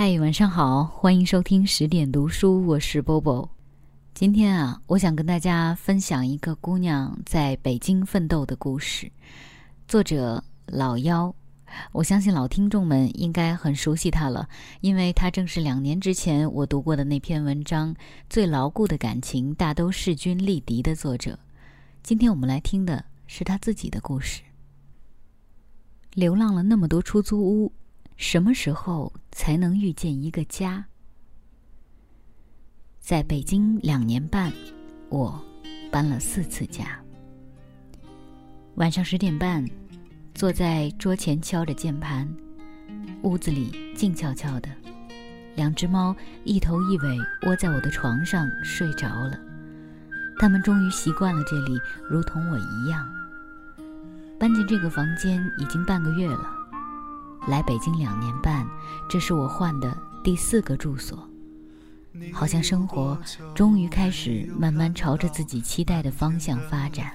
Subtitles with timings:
[0.00, 3.48] 嗨，晚上好，欢迎收听十点读书，我是 Bobo。
[4.14, 9.10] 今天啊，我想跟大家分享一个姑娘在北京奋斗的故事。
[9.88, 11.34] 作者老妖，
[11.90, 14.48] 我相信老听众们应该很熟悉她了，
[14.82, 17.92] 因为她正是两年之前我读过的那篇文章
[18.30, 21.36] 《最牢固的感情大都势均力敌》的作者。
[22.04, 24.42] 今天我们来听的是她自己的故事。
[26.14, 27.72] 流浪了那么多出租屋。
[28.18, 30.84] 什么时候才能遇见一个家？
[32.98, 34.52] 在北京两年半，
[35.08, 35.40] 我
[35.90, 37.00] 搬了四次家。
[38.74, 39.64] 晚上十点半，
[40.34, 42.28] 坐在桌前敲着键盘，
[43.22, 44.68] 屋子里静悄悄的，
[45.54, 49.38] 两只猫一头一尾窝在我的床上睡着了。
[50.40, 51.78] 它们终于习惯了这里，
[52.10, 53.08] 如同我一样。
[54.40, 56.57] 搬进这个房间已经半个月了。
[57.48, 58.66] 来北京两年半，
[59.08, 61.26] 这是我换的第四个住所，
[62.30, 63.18] 好像生活
[63.54, 67.12] 终于开始慢慢朝着自己期待的方向发展。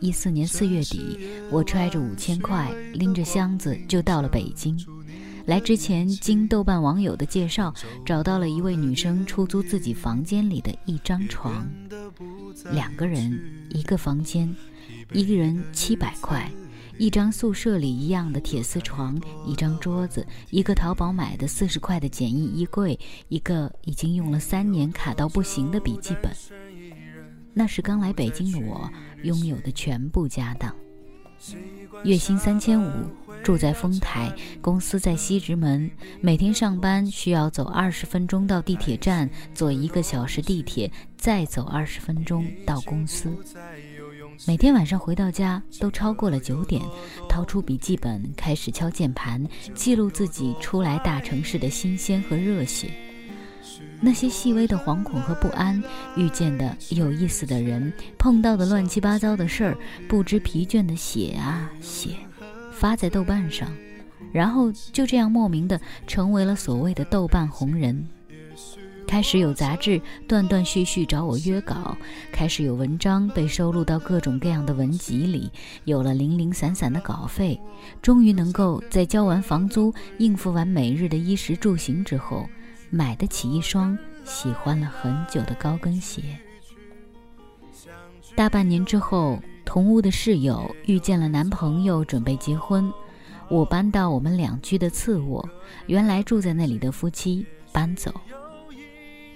[0.00, 1.18] 一四年四月底，
[1.50, 4.76] 我揣着五千块，拎着箱子就到了北京。
[5.46, 7.72] 来之前，经豆瓣网友的介绍，
[8.04, 11.64] 找到了一位女生出租自己房间里的一张床，
[12.72, 14.52] 两个人一个房间，
[15.12, 16.50] 一个人七百块。
[16.98, 26.32] 一张宿舍里一样的铁丝床，一张桌子，一个淘宝买的四十块的简易衣柜，一个已经用了三年卡到不行的笔记本。
[27.54, 28.90] 那是刚来北京的我
[29.22, 30.74] 拥有的全部家当。
[32.02, 32.90] 月薪三千五，
[33.44, 35.88] 住在丰台，公司在西直门，
[36.20, 43.32] 每天上班需要走二十分钟到地铁站，坐一个小时地铁，再走二十分钟到公司。
[44.46, 46.82] 每天晚上回到家都超过了九点，
[47.28, 49.44] 掏出笔记本开始敲键盘，
[49.74, 52.90] 记录自己初来大城市的新鲜和热血。
[54.00, 55.82] 那些细微的惶恐和不安，
[56.16, 59.76] 遇见的有意思的人，碰到的乱七八糟的事儿，
[60.08, 62.10] 不知疲倦的写啊写，
[62.72, 63.68] 发在豆瓣上，
[64.32, 68.06] 然后就这样莫名的成为了所谓的豆瓣红人。
[69.08, 69.98] 开始有杂志
[70.28, 71.96] 断断续续找我约稿，
[72.30, 75.50] 开始有文章被收录到各种各样的文集里，
[75.84, 77.58] 有了零零散散的稿费，
[78.02, 82.46] 终于能够在交完房租、应付完每日的衣食住行之后，
[82.90, 83.96] 买得起一双
[84.26, 86.22] 喜欢了很久的高跟鞋。
[88.36, 92.92] 大半年之后，同屋的室友遇见了男朋友，准备结婚，
[93.48, 95.48] 我搬到我们两居的次卧，
[95.86, 98.12] 原来住在那里的夫妻搬走。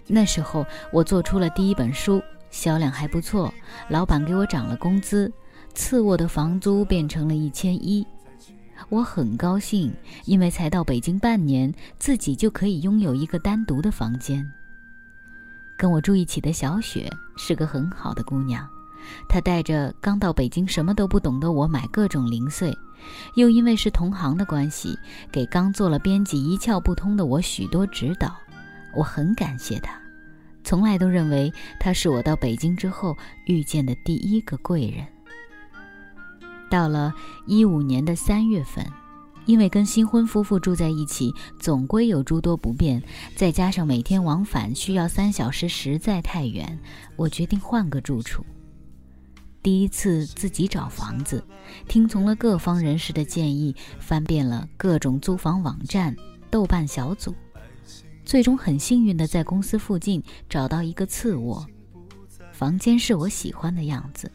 [0.06, 3.52] 那时候，我做出了第一本书，销量还不错，
[3.88, 5.32] 老板给我涨了工资，
[5.74, 8.06] 次卧的房租变成了一千一，
[8.88, 9.92] 我很高兴，
[10.24, 14.46] 因为才到北京半年，自己就可以拥有一个单独的房间。
[15.76, 18.68] 跟我住一起的小雪是个很好的姑娘，
[19.28, 22.76] 她带着刚到北京什么都不懂的我买各种零碎，
[23.34, 24.98] 又因为是同行的关系，
[25.30, 28.36] 给刚做了编辑一窍不通的我许多指导。
[28.94, 30.00] 我很感谢他，
[30.64, 33.16] 从来都认为他是我到北京之后
[33.46, 35.06] 遇见的第一个贵人。
[36.70, 37.12] 到了
[37.46, 38.86] 一五年的三月份，
[39.44, 43.02] 因为跟新婚夫妇住在一起，总归有诸多不便，
[43.36, 46.78] 再加上每天往返需要三小时，实在太远，
[47.16, 48.44] 我决定换个住处。
[49.62, 51.44] 第一次自己找房子，
[51.86, 56.16] 听从了各方人士的建议，翻遍了各种租房网站、
[56.50, 57.34] 豆瓣小组。
[58.24, 61.66] 最终很幸运的在公司附近找到一个次卧，
[62.52, 64.30] 房间是我喜欢的样子。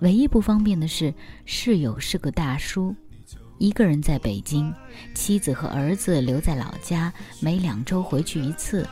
[0.00, 1.12] 唯一不方便的是
[1.44, 2.94] 室友是个大叔，
[3.58, 4.72] 一个人在北京，
[5.14, 8.86] 妻子和儿子留在老家，每两周回去一次。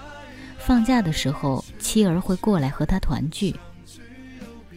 [0.58, 3.54] 放假的时候，妻儿会过来和他团聚。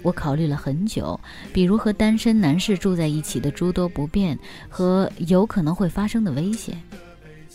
[0.03, 1.19] 我考虑了很久，
[1.51, 4.37] 比如和单身男士住在一起的诸多不便
[4.69, 6.79] 和有可能会发生的危险。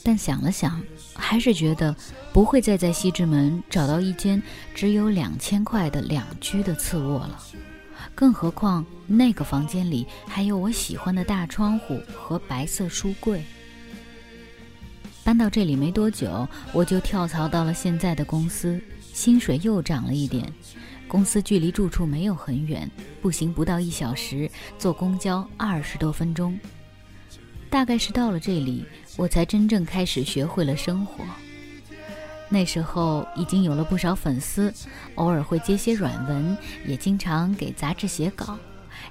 [0.04, 0.81] 但想了想，
[1.14, 1.96] 还是觉得
[2.31, 4.40] 不会再在西直门找到一间
[4.75, 7.43] 只有两千块的两居的次卧了。
[8.14, 13.43] 更何况那个房间里还有我喜欢的大窗户和白色书柜。
[15.25, 18.78] 搬到这里没多久，我就跳槽到了现在的公司，
[19.14, 20.52] 薪水又涨了一点。
[21.08, 22.90] 公司距离住处没有很远，
[23.23, 26.58] 步行不到一小时，坐公交二十多分钟。
[27.75, 28.85] 大概是到了这里，
[29.17, 31.25] 我才真正开始学会了生活。
[32.49, 34.73] 那时候已经有了不少粉丝，
[35.17, 36.56] 偶尔会接些软文，
[36.87, 38.56] 也经常给杂志写稿，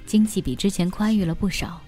[0.05, 1.81] 经济比之前宽裕了不少。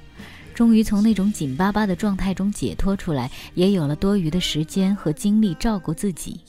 [0.53, 6.41] 终于从那种紧巴巴的状态中解脱出来，也有了多余的时间和精力照顾自己。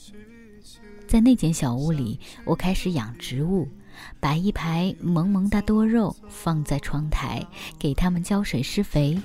[1.07, 3.65] 在那间小屋里，我开始养植物，
[4.19, 7.47] 把一排萌萌哒多肉放在窗台，
[7.79, 9.17] 给它们浇水施肥，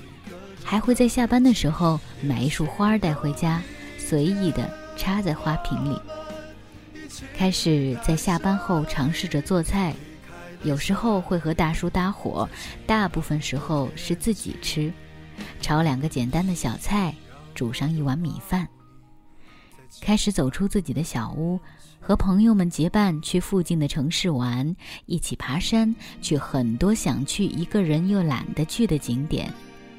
[0.63, 3.61] 还会在下班的时候买一束花带回家，
[3.97, 5.99] 随意的插在花瓶里。
[7.35, 9.93] 开始在下班后尝试着做菜，
[10.63, 12.49] 有时候会和大叔搭伙，
[12.87, 14.91] 大部分时候是自己吃，
[15.61, 17.13] 炒两个简单的小菜，
[17.53, 18.67] 煮上一碗米饭。
[20.01, 21.59] 开始走出自己的小屋，
[21.99, 24.75] 和朋友们结伴去附近的城市玩，
[25.05, 29.53] 一起爬山，去很多想去一个人又懒得去的景点，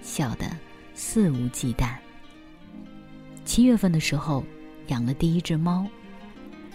[0.04, 0.46] 笑得
[0.94, 1.96] 肆无忌惮。
[3.44, 4.44] 七月份的时候，
[4.88, 5.86] 养了第一只猫。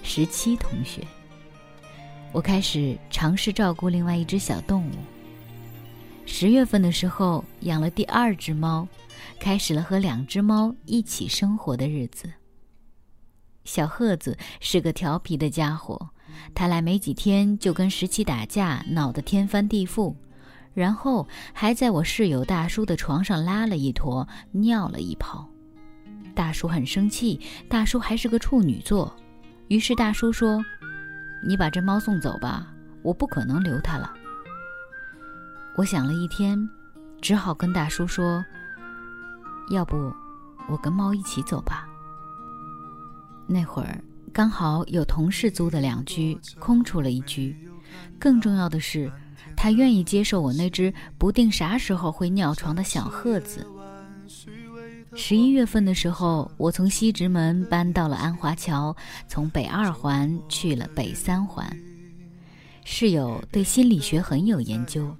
[0.01, 1.05] 十七同学，
[2.31, 4.91] 我开始尝试照顾另外一只小动物。
[6.25, 8.87] 十月份的时候，养了第二只猫，
[9.39, 12.31] 开始了和两只猫一起生活的日子。
[13.65, 16.09] 小鹤子是个调皮的家伙，
[16.55, 20.15] 他来没几天就跟十七打架，闹得天翻地覆，
[20.79, 25.45] 然后还在我室友大叔的床上拉了一坨，尿了一泡。
[26.33, 27.37] 大叔很生气，
[27.67, 29.13] 大叔还是个处女座。
[29.67, 30.63] 于是大叔说
[31.45, 34.13] ：“你把这猫送走吧，我不可能留它了。”
[35.75, 36.57] 我想了一天，
[37.19, 38.41] 只好跟大叔说
[39.71, 39.97] ：“要不
[40.69, 41.85] 我跟猫一起走吧。”
[43.45, 47.53] 那会儿刚好有同事租的两居空出了一居，
[48.17, 49.11] 更重要的是，
[49.61, 53.67] 他愿意接受我那只不定啥时候会尿床的小鹤子。
[55.13, 58.95] 十一月份的时候，我从西直门搬到了安华桥，
[59.27, 61.69] 从北二环去了北三环。
[62.85, 65.13] 室友对心理学很有研究，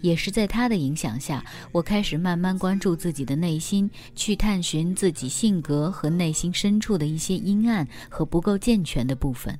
[0.00, 9.56] 也是在他的影响下，我开始慢慢关注自己的内心，去探寻自己性格和内心深处的一些阴暗和不够健全的部分。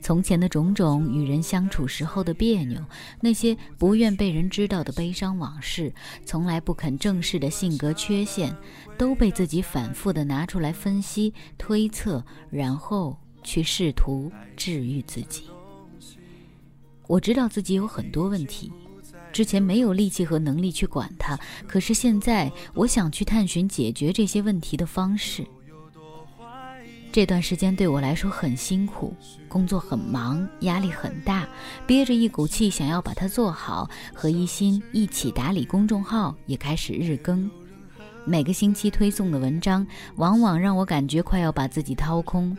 [0.00, 2.82] 从前的种种与人相处时候的别扭，
[3.20, 5.92] 那些不愿被人知道的悲伤往事，
[6.24, 8.56] 从来不肯正视的性格缺陷，
[8.98, 15.44] 都被自己反复的拿出来分析、推测，然后去试图治愈自己。
[17.06, 18.72] 我知道自己有很多问题，
[19.32, 25.46] 之前没有力气和能力去管它，可是现在我想去探寻解决这些问题的方式。
[27.12, 29.12] 这段时间对我来说很辛苦，
[29.48, 31.48] 工作很忙，压力很大，
[31.84, 33.90] 憋着一股气想要把它做好。
[34.14, 37.50] 和一心一起打理公众号，也开始日更。
[38.24, 39.84] 每个星期推送的文章，
[40.16, 42.56] 往往让我感觉快要把自己掏空。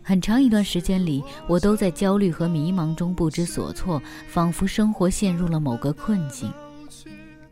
[0.00, 6.52] 很长一段时间里，我都在焦虑和迷茫中不知所措，仿佛生活陷入了某个困境。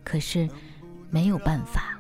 [0.04, 0.48] 可是，
[1.10, 1.98] 没有办法，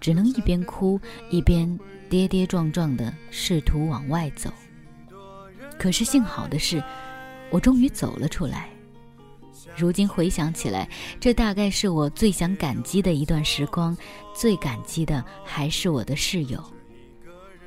[0.00, 1.00] 只能一边哭
[1.30, 1.78] 一边。
[2.12, 4.52] 跌跌撞撞地试图往外走，
[5.78, 6.84] 可是幸好的是，
[7.48, 8.68] 我终于走了出来。
[9.74, 10.86] 如今回想起来，
[11.18, 13.96] 这大概是我最想感激的一段时光。
[14.34, 16.62] 最感激的还是我的室友，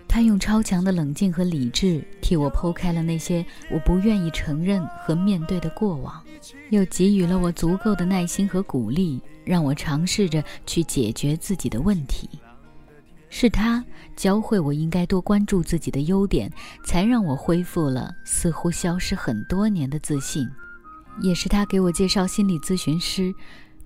[0.07, 6.23] 他用超强的冷静和理智替我剖开了那些我不愿意承认和面对的过往，
[6.69, 12.29] 又给予了我足够的耐心和鼓励，让我尝试着去解决自己的问题。
[13.37, 13.83] 是他
[14.15, 16.49] 教会我应该多关注自己的优点，
[16.85, 20.49] 才让我恢复了似乎消失很多年的自信。
[21.19, 23.35] 也是他给我介绍心理咨询师，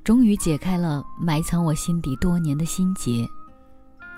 [0.04, 3.28] 终于解开了埋藏我心底多年的心结。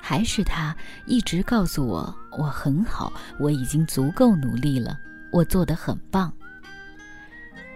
[0.01, 0.75] 还是他
[1.07, 4.97] 一直告诉我我很好，我已经足够努力了，
[5.31, 6.29] 我做得很棒。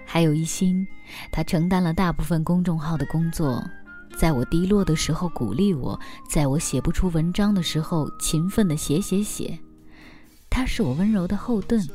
[0.06, 0.86] 还有一心，
[1.32, 3.66] 他承担了大部分公众号的工作。
[4.18, 9.60] 在我低落的时候鼓励我，在我写不出文章的时候勤奋的写写写，
[10.50, 11.86] 他是我温柔的后盾，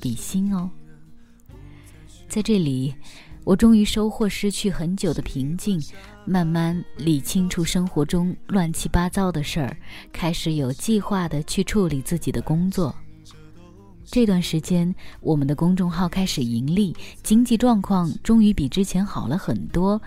[0.00, 0.68] 比心哦。
[2.28, 2.94] 在这里，
[3.44, 5.80] 我终于收获失去很久的平静，
[6.24, 9.76] 慢慢理清楚生活中乱七八糟的事儿，
[10.12, 12.94] 开始有计划的去处理自己的工作。
[14.04, 20.00] 这段时间，我们的公众号开始盈利，经济状况终于比之前好了很多。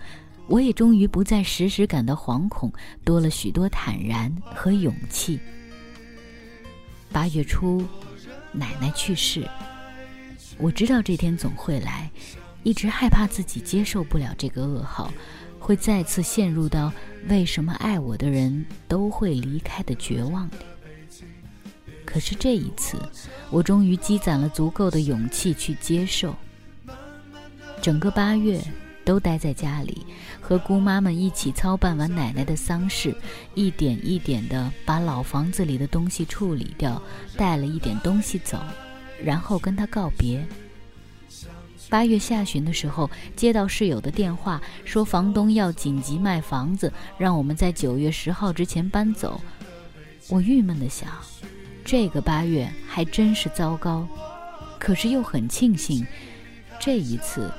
[0.47, 2.71] 我也终于不再时时感到惶恐，
[3.03, 5.39] 多了许多坦然和勇气。
[7.11, 7.83] 八月初，
[8.51, 9.47] 奶奶去世，
[10.57, 12.11] 我知道这天总会来，
[12.63, 15.11] 一直害怕自己接受不了这个噩耗，
[15.59, 16.91] 会再次陷入到
[17.29, 20.55] 为什么爱我的人都会离开的绝望里。
[22.05, 22.99] 可是这一次，
[23.49, 26.35] 我终于积攒了足够的勇气去接受。
[27.81, 28.61] 整个八月。
[29.05, 30.05] 都待在家里，
[30.39, 33.15] 和姑妈们一起操办完奶奶的丧事，
[33.53, 37.01] 一点一点地把老房子里的东西处理掉，
[37.37, 38.57] 带了一点东西走，
[39.23, 40.45] 然后跟她告别。
[41.89, 49.39] 八月下旬的时候，接到室友的电话，说房东要紧急卖房子，让我们在九月十号之前搬走。
[50.29, 51.09] 我郁闷地想，
[51.85, 54.07] 这个八月还真是糟糕，
[54.79, 56.03] 可是又很庆幸，
[56.79, 57.51] 这一次。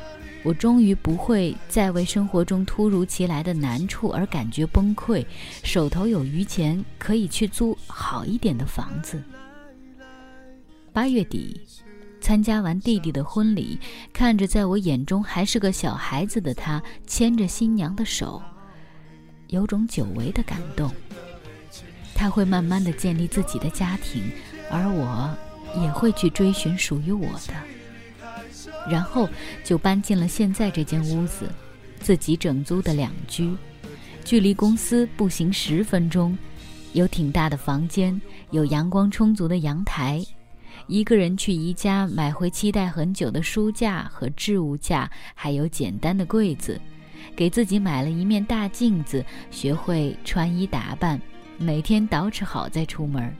[0.44, 5.24] 我终于不会再为生活中突如其来的难处而感觉崩溃，
[5.62, 9.22] 手头有余钱可以去租好一点的房子。
[10.92, 11.58] 八月底，
[12.20, 13.78] 参加完弟弟的婚礼，
[14.12, 18.40] 看着在我眼中还是个小孩子的他牵着新娘的手，
[19.48, 20.92] 有种久违的感动。
[22.14, 24.22] 他会慢慢的建立自己的家庭，
[24.70, 25.34] 而我
[25.82, 27.54] 也会去追寻属于我的。
[28.90, 29.28] 然后
[29.62, 31.48] 就搬进了现在这间屋子，
[32.00, 33.54] 自己整租的两居，
[34.24, 36.36] 距离公司步行十分钟，
[36.92, 40.24] 有挺大的房间，有阳光充足的阳台。
[40.86, 46.78] 一个人去宜家买回期待很久的书架和置物架，还有简单的柜子，
[47.34, 51.18] 给自己买了一面大镜子，学会穿衣打扮，
[51.56, 53.34] 每天捯饬好再出门。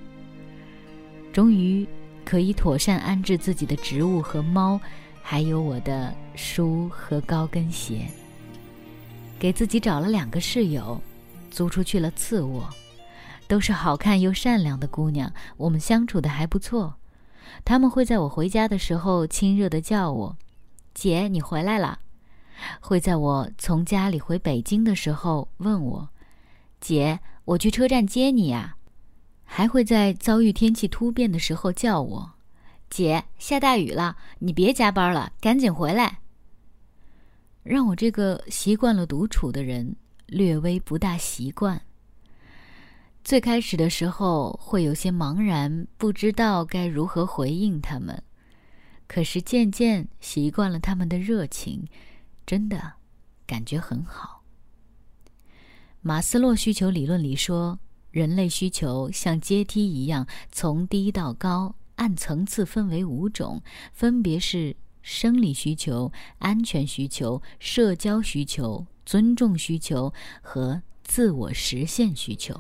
[1.33, 1.87] 终于
[2.25, 4.81] 可以妥善安置自己的植物和猫。
[5.27, 8.07] 还有我的书和高跟鞋。
[9.39, 11.01] 给自己找了两个室友，
[11.51, 12.69] 租出去了次卧，
[13.49, 16.97] 都是好看又善良的姑娘，我们相处的还不错。
[17.65, 20.37] 他们会在我回家的时候亲热的叫我
[20.93, 22.01] ：“姐，你回来了。”
[22.81, 26.11] 会在我从家里回北京的时候问我
[26.83, 28.77] ：“姐，我去车站接你呀。”
[29.47, 32.34] 还会在遭遇天气突变的时候叫我。
[32.95, 36.21] 姐，下大雨了，你别加班了，赶紧回来。
[37.65, 39.97] 让我这个习惯了独处的人
[40.27, 41.83] 略微不大习惯。
[43.25, 48.23] 最开始的时候会有些茫然，不知道该如何回应他们。
[49.09, 51.89] 可是渐渐习惯了他们的热情，
[52.47, 52.93] 真的
[53.45, 54.45] 感觉很好。
[56.01, 57.77] 马斯洛需求理论里说，
[58.13, 61.75] 人类需求像阶梯一样从低到高。
[61.97, 72.59] 按层次分为五种，分别是生理需求、安全需求、社交需求、尊重需求和自我实现需求。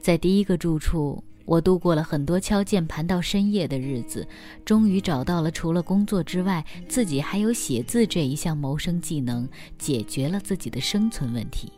[0.00, 4.26] 在第一个住处，我度过了很多敲键盘到深夜的日子，
[4.64, 11.72] 终于找到了除了工作之外，自己还有写字这一项谋生技能，解决了自己的生存问题。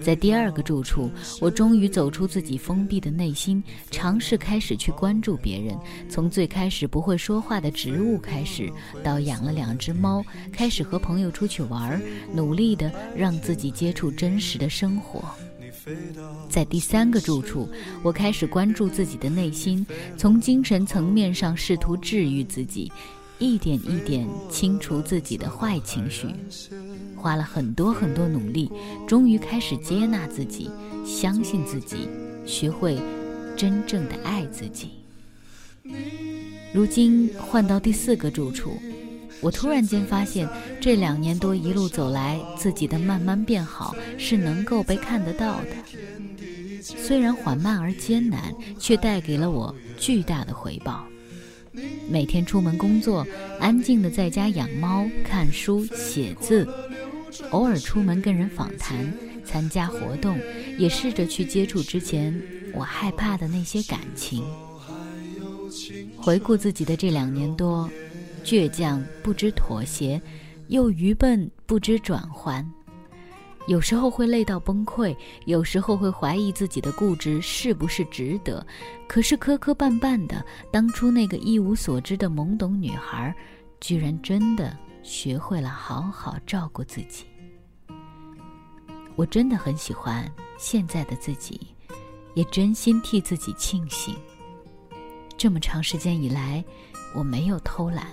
[0.00, 5.78] 在第二个住处，我终于走出自己封闭的内心，尝试开始去关注别人。
[6.08, 8.70] 从最开始不会说话的植物开始，
[9.04, 12.02] 到养了两只猫，开始和朋友出去玩，
[12.34, 15.22] 努力的让自己接触真实的生活。
[16.48, 17.68] 在第三个住处，
[18.02, 19.86] 我开始关注自己的内心，
[20.16, 22.90] 从精神层面上试图治愈自己，
[23.40, 26.28] 一点一点清除自己的坏情绪。
[27.16, 28.70] 花了很多很多努力，
[29.06, 30.70] 终于开始接纳自己，
[31.04, 32.08] 相信自己，
[32.46, 32.98] 学会
[33.56, 34.90] 真正的爱自己。
[36.72, 38.72] 如今换到第四个住处，
[39.40, 40.48] 我突然间发现，
[40.80, 46.80] 这两年多一路走来，自己的慢慢变好是能够被看得到的。
[46.80, 51.06] 虽然缓慢而艰难，却带给了我巨大的回报。
[52.08, 53.26] 每天出门工作，
[53.58, 56.66] 安静的在家养猫、看书、写字。
[57.50, 59.12] 偶尔出门跟人访谈、
[59.44, 60.38] 参加活动，
[60.78, 62.34] 也试着去接触之前
[62.74, 64.44] 我害怕的那些感情。
[66.16, 67.88] 回顾自己的这两年多，
[68.44, 70.20] 倔强不知妥协，
[70.68, 72.68] 又愚笨不知转换。
[73.66, 78.66] 有时候会累到崩溃，有时候会怀疑自己的固执是不是值得。
[79.06, 83.34] 可是磕磕绊绊的，当初那个一无所知的懵懂女孩，
[83.80, 84.76] 居然真的。
[85.02, 87.24] 学会了好好照顾自己，
[89.16, 91.58] 我真的很喜欢现在的自己，
[92.34, 94.14] 也真心替自己庆幸。
[95.38, 96.62] 这么长时间以来，
[97.14, 98.08] 我没有偷懒，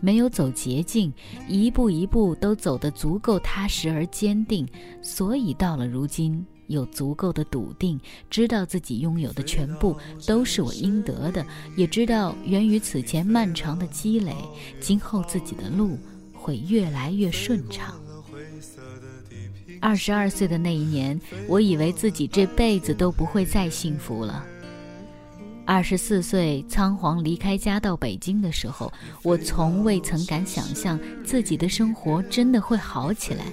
[0.00, 1.12] 没有走捷径，
[1.48, 4.66] 一步一步都走得足够踏实而坚定，
[5.00, 9.96] 所以到了如今，有足够的笃定，知道自己拥有的全部
[10.26, 11.46] 都是我应得的，
[11.76, 14.34] 也知道源于此前漫长的积累，
[14.80, 15.98] 今后自己的路。
[16.44, 17.94] 会越来越顺畅。
[19.80, 24.44] 二十二岁的那一年，我以为自己这辈子都不会再幸福了。
[25.64, 28.92] 二十四岁仓皇离开家到北京的时候，
[29.22, 33.44] 我从未曾敢想象自己的生活真的会好起来。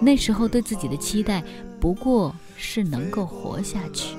[0.00, 1.42] 那时候对自己的期待
[1.78, 4.16] 不过是能够活下去。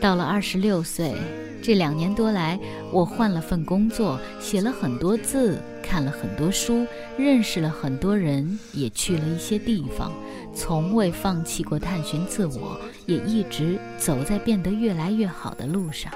[0.00, 1.14] 到了二十六岁，
[1.62, 2.58] 这两年多来，
[2.92, 6.86] 我换了份工作，写了很多字，看了很多书，
[7.18, 10.12] 认识了很多人，也去了一些地方。
[10.54, 16.12] 从未放弃过探寻自我，也一直走在变得越来越好的路上。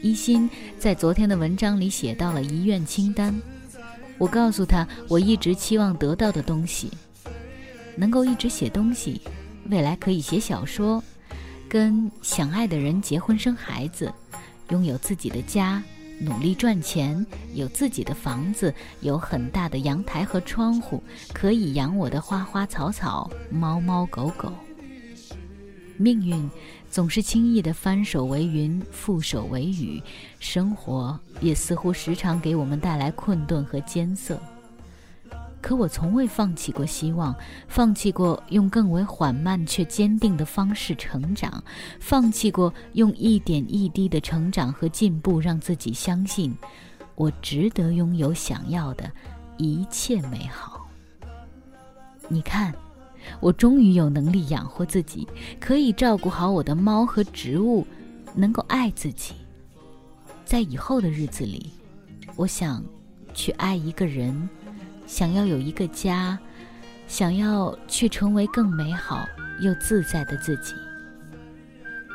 [0.00, 3.34] 一心在昨天的文章里写到了遗愿清单，
[4.18, 6.90] 我告诉他，我一直期望得到的东西，
[7.94, 9.20] 能够一直写东西，
[9.68, 11.02] 未来可以写小说，
[11.68, 14.12] 跟想爱的人结婚生孩子，
[14.70, 15.82] 拥有自己的家。
[16.22, 21.02] 努力赚钱，有自己的房子，有很大的阳台和窗户，
[21.34, 24.52] 可以养我的花花草草、猫猫狗狗。
[25.96, 26.48] 命运
[26.88, 30.00] 总是轻易的翻手为云，覆手为雨，
[30.38, 34.40] 生活也似乎时常给我们带来困顿和艰涩。
[35.62, 37.34] 可我从未放弃过希望，
[37.68, 41.62] 放弃过用更为缓慢却坚定的方式成长，
[42.00, 46.52] 放弃过用一点一滴的成长和进步让自己相信，
[47.14, 49.08] 我值得拥有想要的
[49.56, 50.84] 一切美好。
[52.28, 52.74] 你看，
[53.38, 55.28] 我终于有能力养活自己，
[55.60, 57.86] 可以照顾好我的猫和植物，
[58.34, 59.34] 能够爱自己。
[60.44, 61.70] 在以后的日子里，
[62.34, 62.84] 我想
[63.32, 64.48] 去爱一个人。
[65.12, 66.38] 想要有一个家，
[67.06, 69.28] 想要去成为更美好
[69.60, 70.72] 又自在的自己。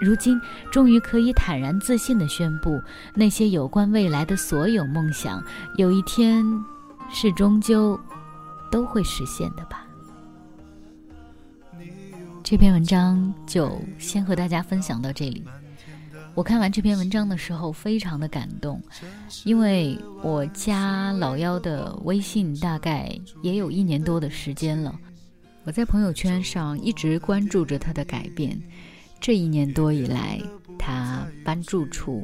[0.01, 2.81] 如今，终于可以坦然自信地宣布，
[3.13, 5.43] 那些有关未来的所有梦想，
[5.75, 6.43] 有一天
[7.11, 7.99] 是终究
[8.71, 9.85] 都会实现的吧。
[12.43, 15.45] 这篇文章就先和大家分享到这里。
[16.37, 18.79] 我看完这篇文章的时候，非常的感动，
[19.43, 24.95] 因为我加老幺的微信大概也有一年多的时间了，
[25.63, 28.55] 我在朋友圈上一直关注着他的改变。
[29.19, 30.39] 这一年多以来，
[30.77, 32.23] 他搬住处，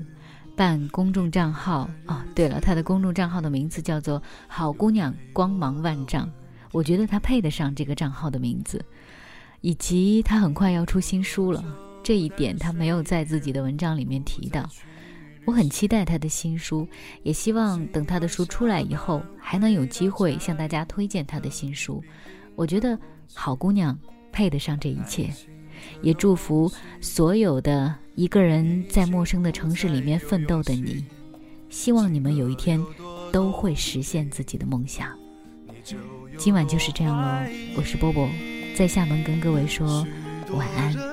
[0.56, 1.90] 办公众账号。
[2.06, 6.32] 哦，对了，他的公众账号的名字叫做“好姑娘光芒万丈”，
[6.72, 8.80] 我觉得他配得上这个账号的名字，
[9.62, 11.66] 以及他很快要出新书了。
[12.04, 14.70] 这一点他没有在自己的文章里面提到，
[15.46, 16.88] 我很期待他的新书，
[17.24, 22.04] 也希望等他的书出来以后，还能有机会向大家推荐他的新书。
[22.56, 23.00] 我觉得
[23.34, 23.98] 好姑娘
[24.32, 25.30] 配得上这一切，
[26.02, 31.04] 也祝福所有的一个人在陌生的城市里面奋斗的你，
[31.70, 32.80] 希望你们有一天
[33.32, 35.08] 都会实现自己的梦想。
[36.38, 38.30] 今晚就是这样喽，我是波波，
[38.76, 40.06] 在厦门跟各位说
[40.52, 41.13] 晚安。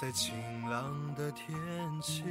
[0.00, 0.32] 在晴
[0.70, 1.50] 朗的天
[2.00, 2.22] 气。